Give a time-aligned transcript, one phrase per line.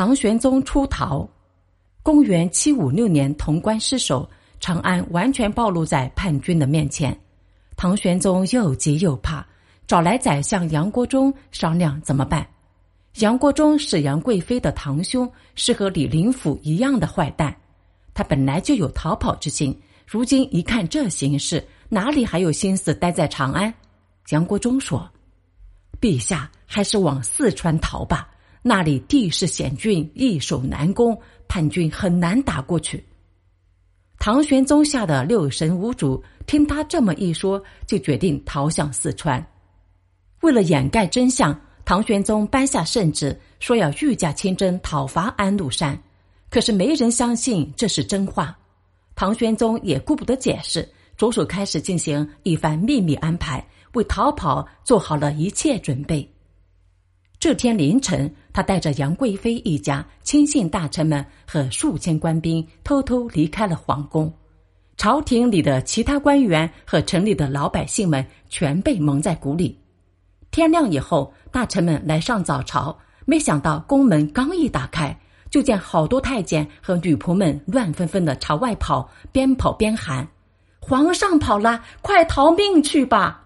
[0.00, 1.28] 唐玄宗出逃。
[2.02, 4.26] 公元七五六年，潼关失守，
[4.58, 7.14] 长安完全暴露在叛军的面前。
[7.76, 9.46] 唐玄宗又急又怕，
[9.86, 12.48] 找来宰相杨国忠商量怎么办。
[13.16, 17.54] 杨国忠是杨贵妃的堂兄，是和李林甫一样的坏蛋。
[18.14, 23.70] 他本来就有逃跑之心，如今一看这形势，哪里还有心思待在长安？
[24.30, 25.06] 杨国忠说
[26.00, 28.30] ：“陛下还是往四川逃吧，
[28.62, 31.18] 那里地势险峻，易守难攻，
[31.48, 33.04] 叛军很难打过去。”
[34.18, 39.44] 唐玄宗吓得六神无主，听他这么一说，就决定逃向四川。
[40.42, 45.98] 为了掩盖真相，唐玄宗颁下圣旨，说要御驾亲征讨伐安禄山。
[46.50, 48.58] 可是没人相信这是真话。
[49.14, 50.86] 唐玄宗也顾不得解释，
[51.16, 56.30] 着手开始进行一番秘密安排，为逃跑做好了一切准备。
[57.38, 64.32] 这天凌晨，他带着杨贵妃一家、亲信大臣们和数千官兵，偷偷离开了皇宫。
[64.96, 69.78] 朝廷里的其他官员和城里的老百姓们全被蒙在鼓里。
[70.50, 75.16] 天亮以后，大臣们来上早朝，没想到宫门刚一打开，
[75.48, 80.26] 就见好多太监和女仆们乱纷纷的朝外跑，边跑边喊
[80.80, 83.42] ：“皇上跑了，快逃命去吧！”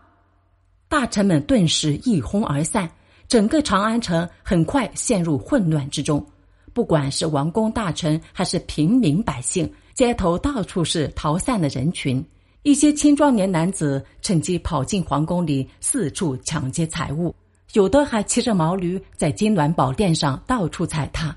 [0.89, 2.91] 大臣们顿时一哄而散。
[3.29, 6.25] 整个长安城很快陷入混乱之中，
[6.73, 12.25] 不管是王公大臣还是平民百姓，街头到处是逃散的人群。
[12.63, 17.35] 一些青壮年男子趁机跑进皇宫里，四处抢劫财物，
[17.75, 21.37] 有的还骑着毛驴在金銮宝殿上到处踩踏。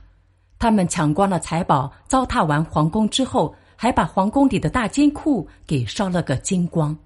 [0.58, 6.98] 他们抢光了财宝，糟蹋完皇宫之后，还把皇宫里的大金库给烧了个精光。